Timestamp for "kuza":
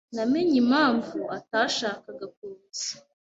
2.35-2.91